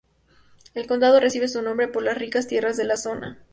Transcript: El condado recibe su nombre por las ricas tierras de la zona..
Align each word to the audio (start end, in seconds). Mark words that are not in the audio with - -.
El 0.73 0.87
condado 0.87 1.19
recibe 1.19 1.47
su 1.47 1.61
nombre 1.61 1.87
por 1.87 2.01
las 2.01 2.17
ricas 2.17 2.47
tierras 2.47 2.75
de 2.75 2.85
la 2.85 2.97
zona.. 2.97 3.37